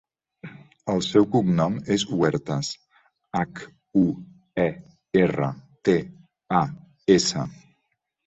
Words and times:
El 0.93 1.01
seu 1.07 1.25
cognom 1.35 1.75
és 1.95 2.05
Huertas: 2.15 2.71
hac, 3.41 3.61
u, 4.03 4.07
e, 4.65 4.67
erra, 5.25 5.51
te, 5.89 5.97
a, 6.61 6.63
essa. 7.17 7.47